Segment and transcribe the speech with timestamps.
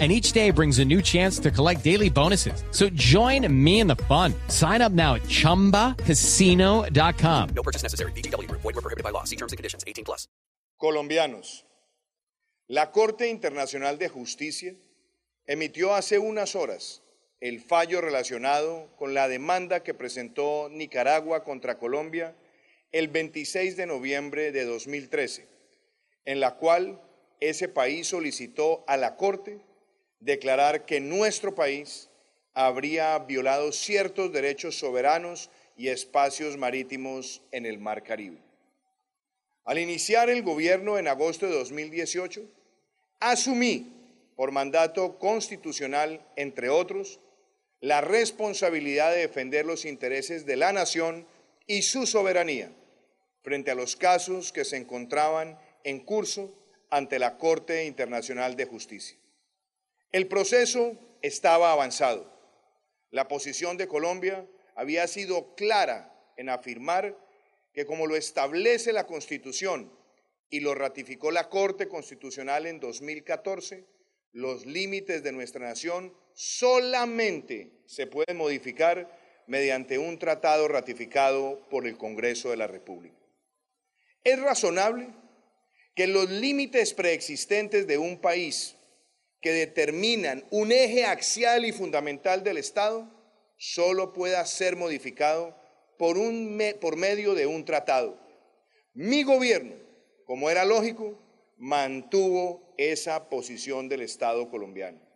[0.00, 2.64] and each day brings a new chance to collect daily bonuses.
[2.72, 4.34] So join me in the fun.
[4.48, 7.48] Sign up now at ChumbaCasino.com.
[7.54, 8.10] No purchase necessary.
[8.12, 8.50] BGW.
[8.50, 9.22] Void were prohibited by law.
[9.22, 9.84] See terms and conditions.
[9.86, 10.26] 18 plus.
[10.76, 11.64] Colombianos,
[12.66, 14.74] la Corte Internacional de Justicia
[15.46, 17.02] emitió hace unas horas
[17.40, 22.34] el fallo relacionado con la demanda que presentó Nicaragua contra Colombia
[22.90, 25.46] el 26 de noviembre de 2013,
[26.24, 27.02] en la cual
[27.40, 29.60] ese país solicitó a la Corte
[30.24, 32.08] declarar que nuestro país
[32.54, 38.38] habría violado ciertos derechos soberanos y espacios marítimos en el Mar Caribe.
[39.64, 42.42] Al iniciar el gobierno en agosto de 2018,
[43.20, 43.92] asumí
[44.36, 47.20] por mandato constitucional, entre otros,
[47.80, 51.26] la responsabilidad de defender los intereses de la nación
[51.66, 52.70] y su soberanía
[53.42, 56.50] frente a los casos que se encontraban en curso
[56.88, 59.18] ante la Corte Internacional de Justicia.
[60.14, 62.32] El proceso estaba avanzado.
[63.10, 67.18] La posición de Colombia había sido clara en afirmar
[67.72, 69.92] que como lo establece la Constitución
[70.48, 73.86] y lo ratificó la Corte Constitucional en 2014,
[74.30, 79.18] los límites de nuestra nación solamente se pueden modificar
[79.48, 83.18] mediante un tratado ratificado por el Congreso de la República.
[84.22, 85.08] Es razonable
[85.96, 88.76] que los límites preexistentes de un país
[89.44, 93.06] que determinan un eje axial y fundamental del Estado
[93.58, 95.54] solo pueda ser modificado
[95.98, 98.18] por, un por medio de un tratado.
[98.94, 99.74] Mi gobierno,
[100.24, 101.20] como era lógico,
[101.58, 105.06] mantuvo esa posición del Estado colombiano.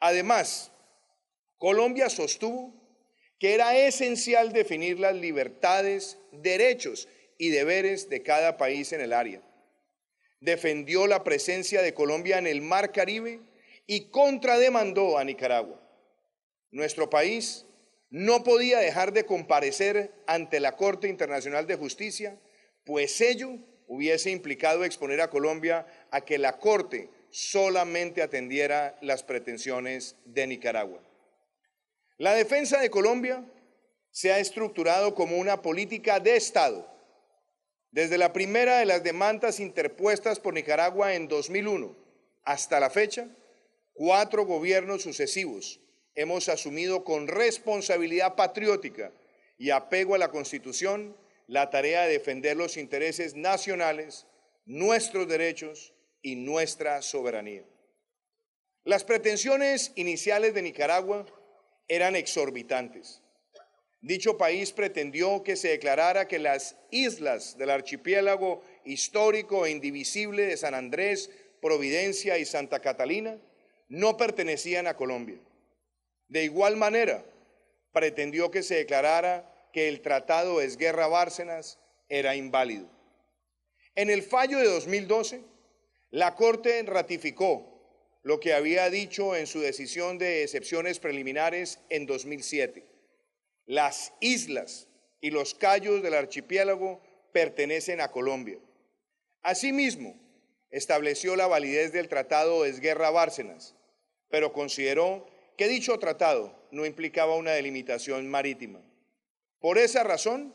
[0.00, 0.70] Además,
[1.56, 2.74] Colombia sostuvo
[3.38, 7.08] que era esencial definir las libertades, derechos
[7.38, 9.40] y deberes de cada país en el área
[10.40, 13.40] defendió la presencia de Colombia en el Mar Caribe
[13.86, 15.80] y contrademandó a Nicaragua.
[16.70, 17.66] Nuestro país
[18.08, 22.38] no podía dejar de comparecer ante la Corte Internacional de Justicia,
[22.84, 23.50] pues ello
[23.86, 31.02] hubiese implicado exponer a Colombia a que la Corte solamente atendiera las pretensiones de Nicaragua.
[32.18, 33.44] La defensa de Colombia
[34.10, 36.90] se ha estructurado como una política de Estado
[37.92, 41.96] desde la primera de las demandas interpuestas por Nicaragua en 2001
[42.44, 43.28] hasta la fecha,
[43.92, 45.80] cuatro gobiernos sucesivos
[46.14, 49.12] hemos asumido con responsabilidad patriótica
[49.58, 54.26] y apego a la Constitución la tarea de defender los intereses nacionales,
[54.66, 57.64] nuestros derechos y nuestra soberanía.
[58.84, 61.26] Las pretensiones iniciales de Nicaragua
[61.88, 63.19] eran exorbitantes.
[64.02, 70.56] Dicho país pretendió que se declarara que las islas del archipiélago histórico e indivisible de
[70.56, 71.30] San Andrés,
[71.60, 73.36] Providencia y Santa Catalina
[73.88, 75.38] no pertenecían a Colombia.
[76.28, 77.22] De igual manera,
[77.92, 81.78] pretendió que se declarara que el Tratado de Esguerra Bárcenas
[82.08, 82.88] era inválido.
[83.96, 85.42] En el fallo de 2012,
[86.10, 87.66] la Corte ratificó
[88.22, 92.89] lo que había dicho en su decisión de excepciones preliminares en 2007
[93.70, 94.88] las islas
[95.20, 97.00] y los cayos del archipiélago
[97.32, 98.58] pertenecen a Colombia.
[99.42, 100.20] Asimismo,
[100.72, 103.76] estableció la validez del Tratado de Esguerra Bárcenas,
[104.28, 105.24] pero consideró
[105.56, 108.82] que dicho tratado no implicaba una delimitación marítima.
[109.60, 110.52] Por esa razón,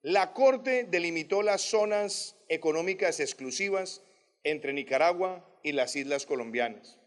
[0.00, 4.00] la Corte delimitó las zonas económicas exclusivas
[4.42, 6.98] entre Nicaragua y las islas colombianas.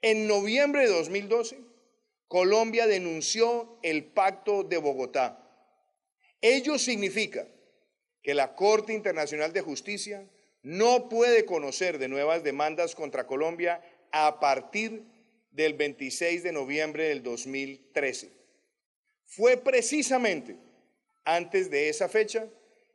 [0.00, 1.71] En noviembre de 2012,
[2.32, 5.38] Colombia denunció el pacto de Bogotá.
[6.40, 7.46] Ello significa
[8.22, 10.26] que la Corte Internacional de Justicia
[10.62, 15.04] no puede conocer de nuevas demandas contra Colombia a partir
[15.50, 18.32] del 26 de noviembre del 2013.
[19.26, 20.56] Fue precisamente
[21.26, 22.48] antes de esa fecha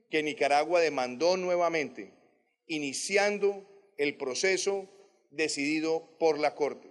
[0.10, 2.12] que Nicaragua demandó nuevamente,
[2.66, 4.90] iniciando el proceso
[5.30, 6.87] decidido por la Corte.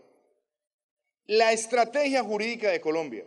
[1.27, 3.25] La estrategia jurídica de Colombia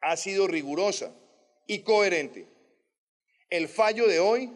[0.00, 1.12] ha sido rigurosa
[1.66, 2.46] y coherente.
[3.48, 4.52] El fallo de hoy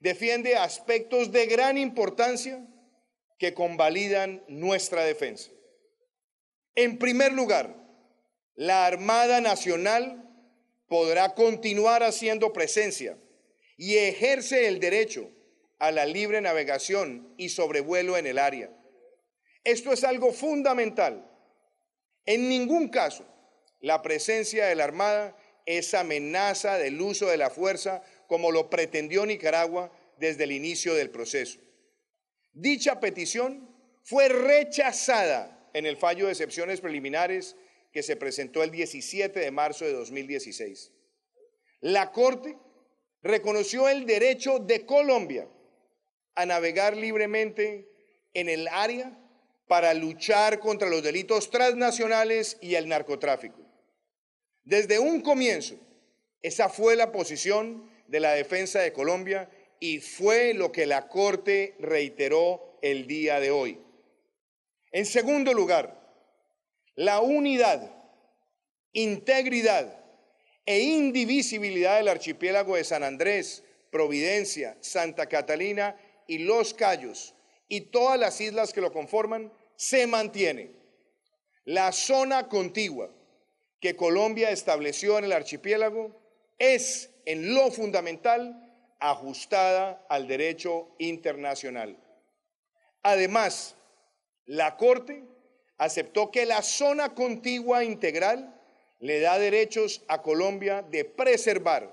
[0.00, 2.66] defiende aspectos de gran importancia
[3.38, 5.50] que convalidan nuestra defensa.
[6.74, 7.76] En primer lugar,
[8.54, 10.30] la Armada Nacional
[10.88, 13.18] podrá continuar haciendo presencia
[13.76, 15.30] y ejerce el derecho
[15.78, 18.70] a la libre navegación y sobrevuelo en el área.
[19.64, 21.28] Esto es algo fundamental.
[22.26, 23.26] En ningún caso
[23.80, 25.36] la presencia de la Armada
[25.66, 31.10] es amenaza del uso de la fuerza como lo pretendió Nicaragua desde el inicio del
[31.10, 31.58] proceso.
[32.52, 33.68] Dicha petición
[34.04, 37.56] fue rechazada en el fallo de excepciones preliminares
[37.92, 40.92] que se presentó el 17 de marzo de 2016.
[41.80, 42.56] La Corte
[43.22, 45.48] reconoció el derecho de Colombia
[46.34, 47.88] a navegar libremente
[48.34, 49.18] en el área
[49.72, 53.58] para luchar contra los delitos transnacionales y el narcotráfico.
[54.64, 55.76] Desde un comienzo,
[56.42, 59.48] esa fue la posición de la defensa de Colombia
[59.80, 63.80] y fue lo que la Corte reiteró el día de hoy.
[64.90, 65.98] En segundo lugar,
[66.94, 67.94] la unidad,
[68.92, 70.04] integridad
[70.66, 75.96] e indivisibilidad del archipiélago de San Andrés, Providencia, Santa Catalina
[76.26, 77.34] y Los Cayos
[77.68, 79.50] y todas las islas que lo conforman
[79.82, 80.70] se mantiene.
[81.64, 83.10] La zona contigua
[83.80, 86.12] que Colombia estableció en el archipiélago
[86.56, 91.96] es en lo fundamental ajustada al derecho internacional.
[93.02, 93.74] Además,
[94.46, 95.24] la Corte
[95.78, 98.54] aceptó que la zona contigua integral
[99.00, 101.92] le da derechos a Colombia de preservar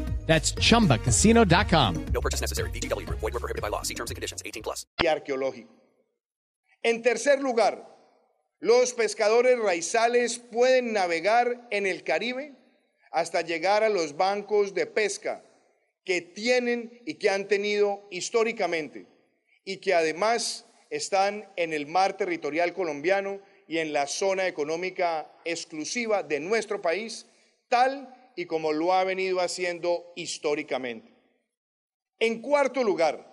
[0.25, 2.05] That's chumbacasino.com.
[2.13, 2.69] No purchase necessary.
[2.71, 3.19] VGW Group.
[3.19, 3.83] Void were prohibited by law.
[3.83, 4.41] See terms and conditions.
[4.45, 4.87] 18 plus.
[5.01, 5.69] y arqueológico.
[6.83, 7.87] En tercer lugar,
[8.59, 12.53] los pescadores raizales pueden navegar en el Caribe
[13.11, 15.43] hasta llegar a los bancos de pesca
[16.03, 19.05] que tienen y que han tenido históricamente
[19.63, 26.23] y que además están en el mar territorial colombiano y en la zona económica exclusiva
[26.23, 27.27] de nuestro país,
[27.67, 31.11] tal y como lo ha venido haciendo históricamente.
[32.19, 33.31] En cuarto lugar,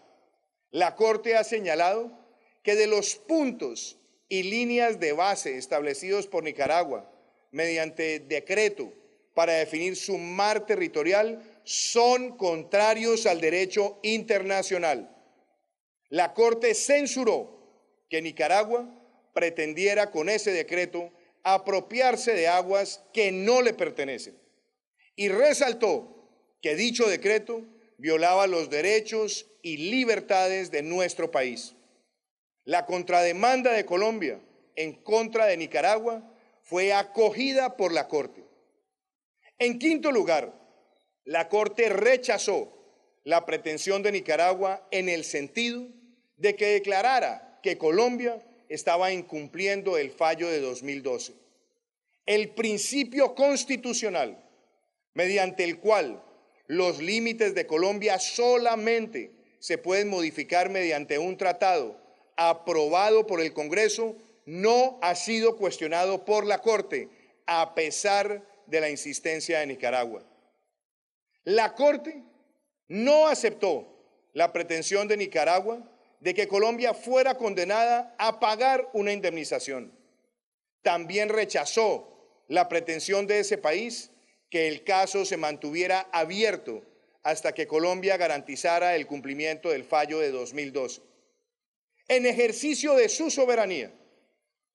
[0.70, 2.10] la Corte ha señalado
[2.62, 3.98] que de los puntos
[4.28, 7.10] y líneas de base establecidos por Nicaragua
[7.50, 8.92] mediante decreto
[9.34, 15.14] para definir su mar territorial son contrarios al derecho internacional.
[16.08, 17.58] La Corte censuró
[18.08, 18.88] que Nicaragua
[19.34, 21.12] pretendiera con ese decreto
[21.42, 24.47] apropiarse de aguas que no le pertenecen
[25.18, 26.14] y resaltó
[26.62, 27.64] que dicho decreto
[27.98, 31.74] violaba los derechos y libertades de nuestro país.
[32.64, 34.40] La contrademanda de Colombia
[34.76, 36.22] en contra de Nicaragua
[36.62, 38.44] fue acogida por la Corte.
[39.58, 40.54] En quinto lugar,
[41.24, 42.72] la Corte rechazó
[43.24, 45.88] la pretensión de Nicaragua en el sentido
[46.36, 48.38] de que declarara que Colombia
[48.68, 51.34] estaba incumpliendo el fallo de 2012.
[52.24, 54.44] El principio constitucional
[55.18, 56.22] mediante el cual
[56.68, 62.00] los límites de Colombia solamente se pueden modificar mediante un tratado
[62.36, 64.14] aprobado por el Congreso,
[64.46, 67.08] no ha sido cuestionado por la Corte,
[67.46, 70.22] a pesar de la insistencia de Nicaragua.
[71.42, 72.22] La Corte
[72.86, 73.88] no aceptó
[74.34, 75.82] la pretensión de Nicaragua
[76.20, 79.90] de que Colombia fuera condenada a pagar una indemnización.
[80.82, 84.12] También rechazó la pretensión de ese país
[84.50, 86.82] que el caso se mantuviera abierto
[87.22, 91.02] hasta que Colombia garantizara el cumplimiento del fallo de 2012.
[92.08, 93.92] En ejercicio de su soberanía,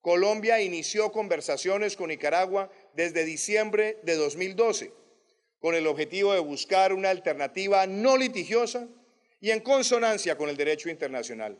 [0.02, 5.04] Colombia inició conversaciones con Nicaragua desde diciembre de 2012
[5.64, 8.86] con el objetivo de buscar una alternativa no litigiosa
[9.40, 11.58] y en consonancia con el derecho internacional.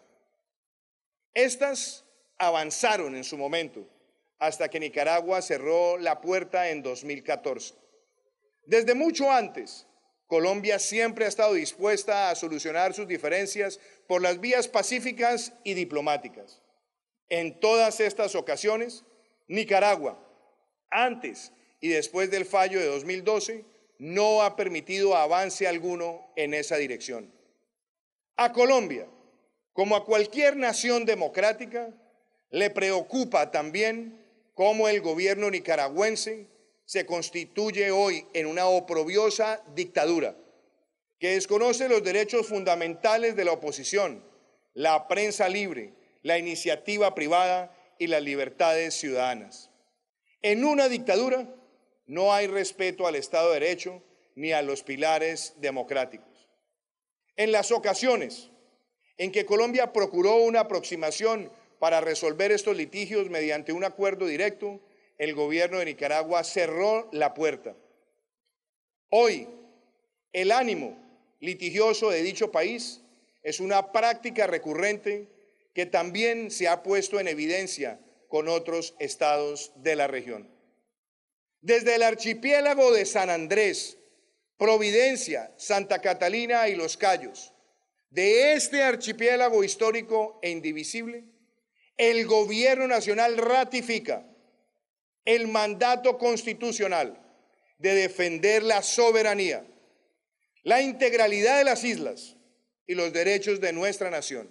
[1.34, 2.04] Estas
[2.38, 3.88] avanzaron en su momento
[4.40, 7.76] hasta que Nicaragua cerró la puerta en 2014.
[8.66, 9.88] Desde mucho antes,
[10.28, 16.62] Colombia siempre ha estado dispuesta a solucionar sus diferencias por las vías pacíficas y diplomáticas.
[17.30, 19.04] En todas estas ocasiones,
[19.48, 20.20] Nicaragua,
[20.90, 21.52] antes
[21.82, 23.66] y después del fallo de 2012,
[24.00, 27.32] no ha permitido avance alguno en esa dirección.
[28.36, 29.08] A Colombia,
[29.74, 31.94] como a cualquier nación democrática,
[32.50, 36.48] le preocupa también cómo el gobierno nicaragüense
[36.86, 40.36] se constituye hoy en una oprobiosa dictadura
[41.20, 44.24] que desconoce los derechos fundamentales de la oposición,
[44.74, 49.70] la prensa libre, la iniciativa privada y las libertades ciudadanas.
[50.42, 51.48] En una dictadura
[52.06, 54.04] no hay respeto al Estado de Derecho
[54.36, 56.50] ni a los pilares democráticos.
[57.36, 58.50] En las ocasiones
[59.18, 64.82] en que Colombia procuró una aproximación para resolver estos litigios mediante un acuerdo directo,
[65.24, 67.78] el gobierno de Nicaragua cerró la puerta.
[69.08, 69.48] Hoy,
[70.34, 70.98] el ánimo
[71.40, 73.00] litigioso de dicho país
[73.42, 75.30] es una práctica recurrente
[75.74, 80.50] que también se ha puesto en evidencia con otros estados de la región.
[81.62, 83.98] Desde el archipiélago de San Andrés,
[84.58, 87.54] Providencia, Santa Catalina y Los Cayos,
[88.10, 91.24] de este archipiélago histórico e indivisible,
[91.96, 94.28] el gobierno nacional ratifica
[95.26, 97.20] el mandato constitucional
[97.78, 99.66] de defender la soberanía,
[100.64, 102.36] la integralidad de las islas
[102.88, 104.50] y los derechos de nuestra nación.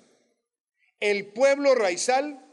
[1.01, 2.45] El pueblo raizal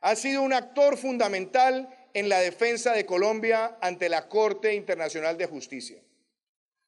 [0.00, 5.46] ha sido un actor fundamental en la defensa de Colombia ante la Corte Internacional de
[5.46, 6.02] Justicia.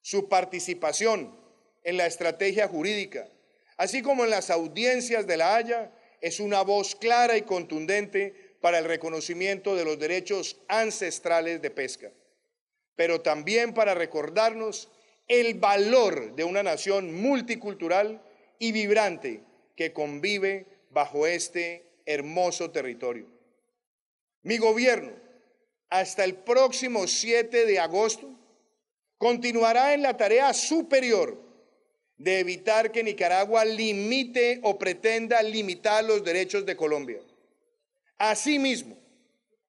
[0.01, 1.37] Su participación
[1.83, 3.27] en la estrategia jurídica,
[3.77, 8.79] así como en las audiencias de la Haya, es una voz clara y contundente para
[8.79, 12.11] el reconocimiento de los derechos ancestrales de pesca,
[12.95, 14.89] pero también para recordarnos
[15.27, 18.21] el valor de una nación multicultural
[18.57, 19.41] y vibrante
[19.75, 23.27] que convive bajo este hermoso territorio.
[24.41, 25.13] Mi gobierno,
[25.89, 28.29] hasta el próximo 7 de agosto,
[29.17, 31.39] continuará en la tarea superior
[32.17, 37.21] de evitar que Nicaragua limite o pretenda limitar los derechos de Colombia.
[38.19, 38.97] Asimismo,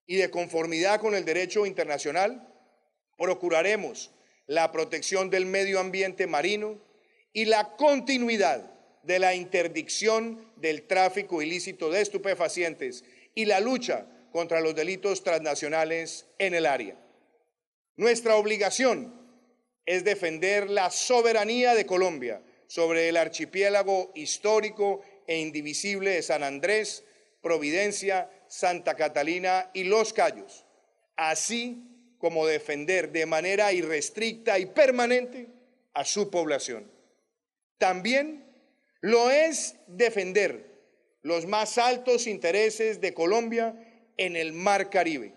[0.07, 2.53] y de conformidad con el derecho internacional,
[3.17, 4.11] procuraremos
[4.49, 6.81] la protección del medio ambiente marino
[7.33, 8.69] y la continuidad
[9.05, 13.05] de la interdicción del tráfico ilícito de estupefacientes
[13.37, 16.97] y la lucha contra los delitos transnacionales en el área.
[17.95, 19.15] Nuestra obligación
[19.87, 27.05] es defender la soberanía de Colombia sobre el archipiélago histórico e indivisible de San Andrés,
[27.43, 30.67] Providencia, Santa Catalina y Los Cayos,
[31.17, 31.85] así
[32.19, 35.47] como defender de manera irrestricta y permanente
[35.95, 36.91] a su población.
[37.79, 38.45] También
[39.01, 40.69] lo es defender
[41.23, 43.77] los más altos intereses de Colombia
[44.17, 45.35] en el Mar Caribe.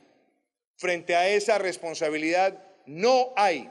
[0.76, 3.70] Frente a esa responsabilidad no hay,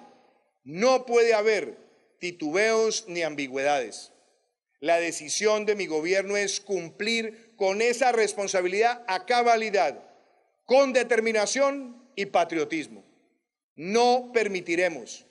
[0.62, 1.76] no puede haber
[2.20, 4.12] titubeos ni ambigüedades.
[4.78, 9.96] La decisión de mi gobierno es cumplir con esa responsabilidad a cabalidad,
[10.64, 13.04] con determinación y patriotismo.
[13.76, 15.26] No permitiremos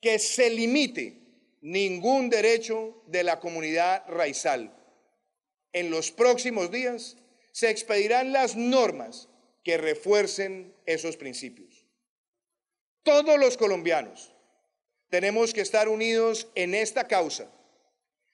[0.00, 1.20] que se limite
[1.60, 4.74] ningún derecho de la comunidad raizal.
[5.74, 7.18] En los próximos días
[7.52, 9.28] se expedirán las normas
[9.62, 11.84] que refuercen esos principios.
[13.02, 14.32] Todos los colombianos
[15.10, 17.50] tenemos que estar unidos en esta causa,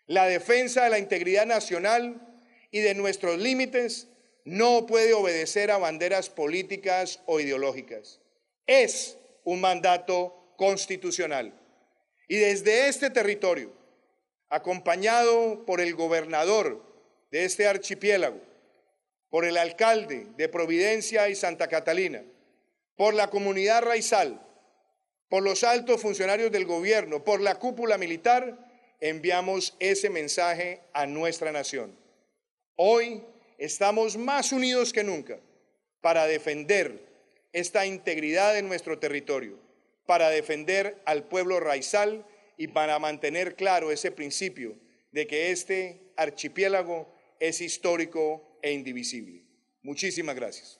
[0.06, 2.28] la defensa de la integridad nacional
[2.70, 4.08] y de nuestros límites
[4.44, 8.20] no puede obedecer a banderas políticas o ideológicas.
[8.66, 11.52] Es un mandato constitucional.
[12.28, 13.72] Y desde este territorio,
[14.48, 16.84] acompañado por el gobernador
[17.30, 18.40] de este archipiélago,
[19.28, 22.22] por el alcalde de Providencia y Santa Catalina,
[22.96, 24.40] por la comunidad raizal,
[25.28, 28.58] por los altos funcionarios del gobierno, por la cúpula militar,
[29.00, 31.96] enviamos ese mensaje a nuestra nación.
[32.76, 33.22] Hoy
[33.58, 35.38] estamos más unidos que nunca
[36.00, 37.08] para defender
[37.52, 39.58] esta integridad de nuestro territorio,
[40.06, 44.76] para defender al pueblo raizal y para mantener claro ese principio
[45.12, 49.44] de que este archipiélago es histórico e indivisible.
[49.82, 50.79] Muchísimas gracias.